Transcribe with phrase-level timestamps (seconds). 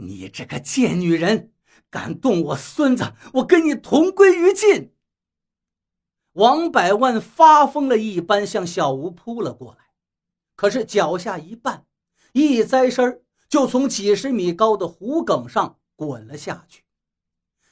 [0.00, 1.52] 你这个贱女人，
[1.90, 4.94] 敢动我孙子，我跟你同归于尽！
[6.32, 9.90] 王百万发疯了一般向小吴扑了过来，
[10.54, 11.82] 可是脚下一绊，
[12.32, 16.84] 一栽身就从几十米高的湖埂上滚了下去。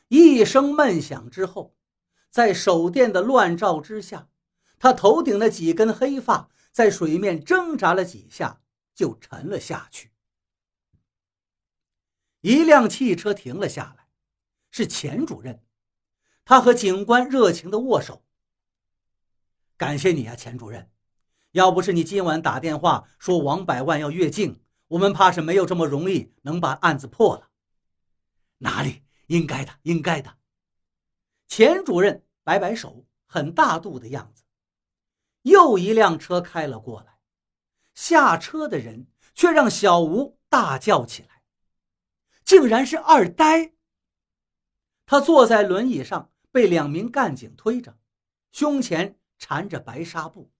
[0.08, 1.76] 一声闷响之后，
[2.28, 4.28] 在手电的乱照之下，
[4.80, 8.60] 他头顶的几根黑发在水面挣扎了几下，
[8.96, 10.10] 就沉了下去。
[12.46, 14.06] 一辆汽车停了下来，
[14.70, 15.64] 是钱主任，
[16.44, 18.24] 他和警官热情的握手。
[19.76, 20.88] 感谢你啊，钱主任！
[21.50, 27.50] 要不是你今晚打电话说王百万要越境，我们怕是没有这么容易能把案子破了。
[28.58, 30.36] 哪里，应该的，应该的。
[31.48, 34.44] 钱主任摆摆手，很大度的样子。
[35.42, 37.18] 又一辆车开了过来，
[37.92, 41.35] 下车的人却让小吴大叫起来，
[42.46, 43.74] 竟然是二呆。
[45.04, 47.98] 他坐在轮椅上，被两名干警推着，
[48.50, 49.18] 胸前。
[49.38, 50.50] 缠着白纱布，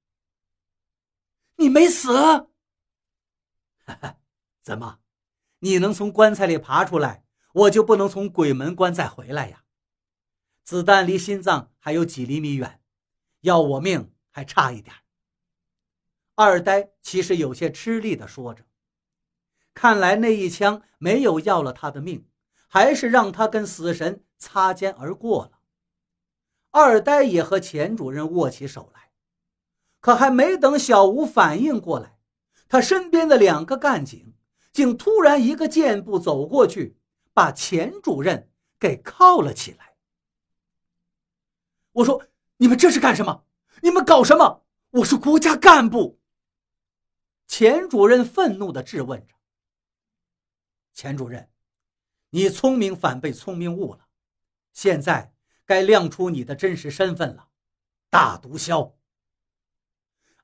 [1.54, 2.14] 你没死？
[2.14, 2.50] 哈
[4.02, 4.18] 哈，
[4.60, 5.00] 怎么，
[5.60, 7.24] 你能从棺材里爬出来，
[7.54, 9.64] 我就不能从鬼门关再回来呀？
[10.62, 12.82] 子弹离心脏还有几厘米远，
[13.40, 14.94] 要我命还差一点。
[16.34, 18.62] 二呆其实有些吃力的说着，
[19.76, 22.26] 看来那一枪没有要了他的命，
[22.66, 25.58] 还是让他跟死神擦肩而过了。
[26.70, 29.10] 二呆也和钱主任握起手来，
[30.00, 32.16] 可还没等小吴反应过来，
[32.70, 34.32] 他身边的两个干警
[34.72, 36.96] 竟突然一个箭步走过去，
[37.34, 38.48] 把钱主任
[38.80, 39.94] 给铐了起来。
[41.92, 42.24] 我说
[42.56, 43.44] ：“你们这是干什么？
[43.82, 44.64] 你们搞什么？
[44.88, 46.18] 我是国家干部。”
[47.46, 49.35] 钱主任愤怒地质问着。
[50.96, 51.48] 钱主任，
[52.30, 54.08] 你聪明反被聪明误了，
[54.72, 55.32] 现在。
[55.68, 57.48] 该亮出你的真实身份了，
[58.08, 58.94] 大毒枭。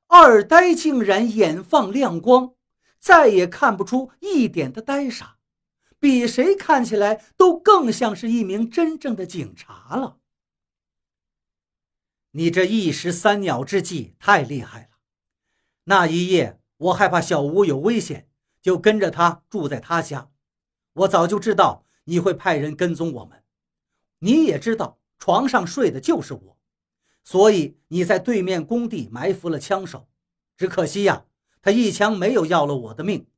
[0.09, 2.57] 二呆竟然眼放亮光，
[2.99, 5.39] 再也看不出一点的呆傻，
[6.01, 10.19] 比谁看起来都更像是一名真正的警察了。
[12.33, 14.99] 你这一石三鸟之计太厉害了。
[15.85, 18.29] 那一夜，我害怕小吴有危险，
[18.61, 20.32] 就跟着他住在他家。
[20.93, 23.43] 我早就知道你会派人跟踪我们，
[24.19, 24.99] 你也知道。
[25.19, 26.59] 床上睡的就是我，
[27.23, 30.09] 所以你在对面工地埋伏了枪手。
[30.57, 31.27] 只可惜呀，
[31.61, 33.29] 他一枪没有要了我的命。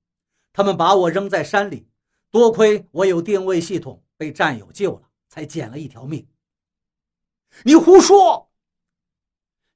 [0.54, 1.86] 他们把我扔在山里，
[2.30, 6.26] 多亏我有定位系统，被战友救了，才捡了一条命。
[7.64, 8.50] 你胡说！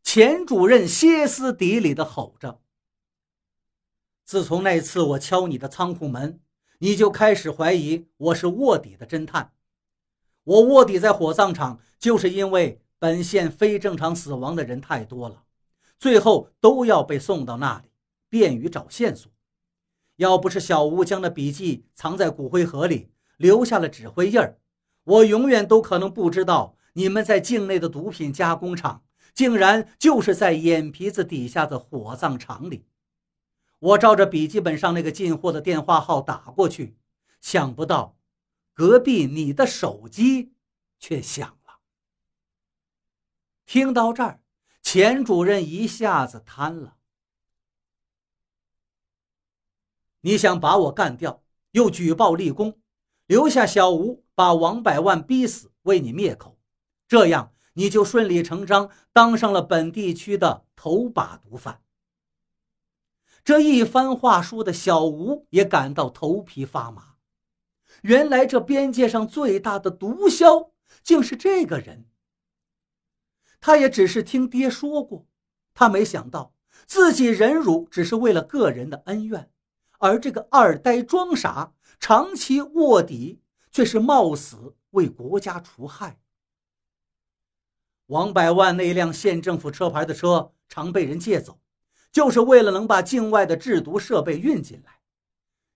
[0.02, 2.62] 钱主任歇斯底里地吼着。
[4.24, 6.40] 自从那次我敲你的仓库门，
[6.80, 9.52] 你就开始怀疑我是卧底的侦探。
[10.44, 15.42] 我卧底在火葬场，就是因为本县非正常死亡的人太多了，
[15.98, 17.90] 最后都要被送到那里，
[18.28, 19.30] 便于找线索。
[20.16, 24.58] 要不是小吴将那笔记藏在骨灰盒里，留下了指挥印儿，
[25.02, 32.84] 我永远都可能不知道你们在境内的毒品加工厂，竟然就是在眼皮子底下的火葬场里。
[33.78, 36.96] 我照着笔记本上那个进货的电话号打过去，
[37.40, 38.16] 想不到。
[38.74, 40.52] 隔壁，你的手机
[40.98, 41.78] 却响了。
[43.66, 44.40] 听到这儿，
[44.82, 46.96] 钱主任一下子瘫了。
[50.20, 52.80] 你想把我干掉，又举报立功，
[53.26, 56.58] 留下小吴把王百万逼死，为你灭口，
[57.06, 61.82] 这样你就顺理成章当上了本地区的头把毒贩。
[63.44, 67.14] 这一番话说的，小吴也感到头皮发麻。
[68.02, 70.70] 原来这边界上最大的毒枭
[71.02, 72.06] 竟是这个人。
[73.60, 75.26] 他也只是听爹说过，
[75.74, 76.54] 他没想到
[76.86, 79.50] 自己忍辱只是为了个人的恩怨，
[79.98, 83.40] 而这个二呆装傻，长期卧底
[83.72, 86.20] 却是冒死为国家除害。
[88.06, 91.58] 王百万那辆县政府车牌的车常被人借走，
[92.10, 95.00] 就是为了能把境外的制毒设备运进来。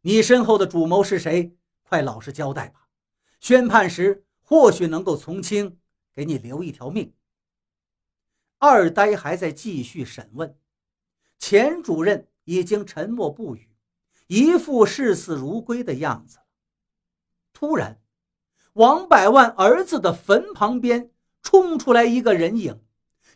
[0.02, 1.56] 你身后的主谋是谁？
[1.82, 2.88] 快老实交代吧，
[3.38, 5.78] 宣判时或许能够从轻，
[6.14, 7.12] 给你留一条命。
[8.58, 10.56] 二呆还在继续审问，
[11.38, 13.68] 钱主任已经沉默不语，
[14.26, 16.38] 一副视死如归的样子。
[17.52, 18.00] 突然，
[18.74, 21.10] 王百万儿子的坟旁边
[21.42, 22.80] 冲出来一个人影，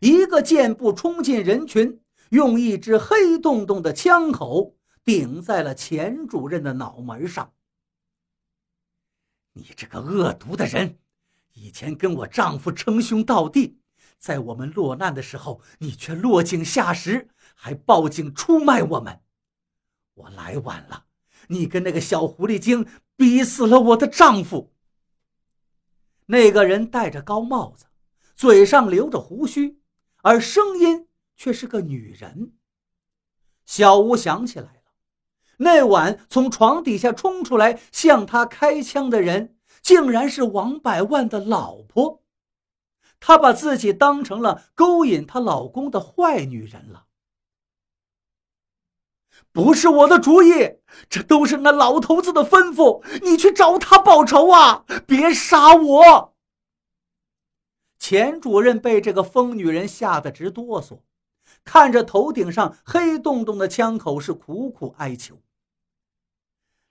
[0.00, 2.00] 一个箭步冲进人群，
[2.30, 7.52] 用一支黑洞洞的枪口顶在了钱主任的脑门上。
[9.52, 10.98] 你这个恶毒的人，
[11.54, 13.80] 以前跟我丈夫称兄道弟，
[14.18, 19.20] 在我们落难的时候，你却落井下石，还报警出卖我们。
[20.14, 21.06] 我来晚了，
[21.48, 22.86] 你跟那个小狐狸精
[23.16, 24.74] 逼死了我的丈夫。
[26.26, 27.86] 那个人戴着高帽子，
[28.34, 29.80] 嘴上留着胡须，
[30.22, 31.06] 而声音
[31.36, 32.52] 却是个女人。
[33.64, 34.92] 小吴想起来了，
[35.58, 42.22] 那晚从床底下冲出来向他开枪的人，竟然是王百万的老婆。
[43.18, 47.06] 她把自己当成了勾引她老公的坏女人了。
[49.52, 50.76] 不是我的主意，
[51.08, 53.02] 这都是那老头子的吩咐。
[53.22, 54.84] 你去找他报仇啊！
[55.06, 56.36] 别杀我！
[57.98, 61.00] 钱主任被这个疯女人吓得直哆嗦。
[61.66, 65.42] 看着头顶上黑洞洞的枪口，是苦苦哀求：“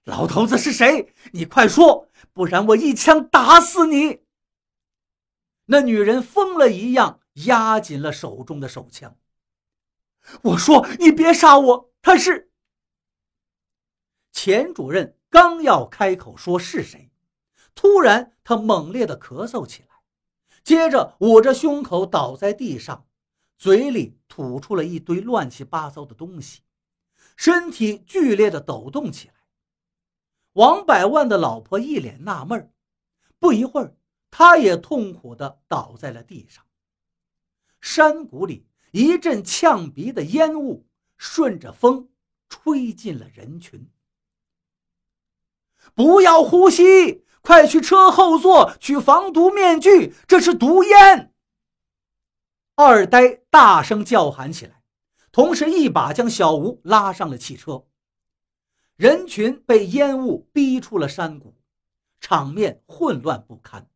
[0.04, 1.14] 老头子是谁？
[1.32, 4.24] 你快说，不然我一枪打死你！”
[5.68, 9.18] 那女人疯了一样压紧了手中的手枪。
[10.42, 12.52] 我说：“你别杀我！”他是
[14.34, 17.10] 钱主任，刚要开口说是谁，
[17.74, 20.02] 突然他猛烈的咳嗽起来，
[20.64, 23.08] 接着捂着胸口倒在地上。
[23.58, 26.62] 嘴里吐出了一堆乱七八糟的东西，
[27.36, 29.34] 身体剧烈的抖动起来。
[30.54, 32.72] 王百万的老婆一脸纳闷
[33.40, 33.96] 不一会儿，
[34.32, 36.64] 她也痛苦的倒在了地上。
[37.82, 40.88] 山谷里一阵呛鼻的烟雾
[41.18, 42.10] 顺着风
[42.50, 43.90] 吹进了人群。
[45.94, 51.35] 不要呼吸，快去车后座取防毒面具，这是毒烟。
[52.78, 54.84] 二呆大声叫喊起来，
[55.32, 57.86] 同时一把将小吴拉上了汽车。
[58.98, 61.56] 人群被烟雾逼出了山谷，
[62.20, 63.90] 场面混乱不堪。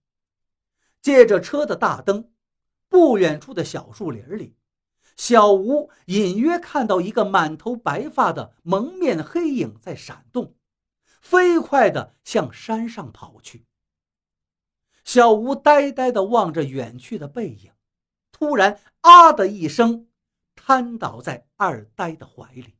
[1.01, 2.31] 借着车的大灯，
[2.87, 4.55] 不远处的小树林里，
[5.17, 10.55] 小吴隐约看到一个满头白发的蒙面黑影在闪动，
[11.21, 13.65] 飞快地向山上跑去。
[15.03, 17.73] 小吴呆呆地望着远去的背影。
[18.39, 20.07] 突然，啊的一声，
[20.55, 22.77] 瘫倒在二呆的怀里。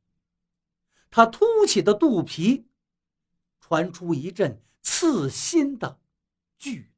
[1.12, 2.70] 他凸起的肚皮
[3.60, 6.00] 传出一阵刺心的
[6.58, 6.94] 剧